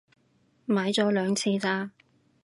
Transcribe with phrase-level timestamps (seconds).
[0.65, 1.91] 買咗兩次咋